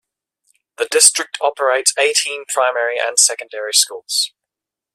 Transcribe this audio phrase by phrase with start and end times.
[0.79, 4.33] The district operates eighteen primary and secondary schools.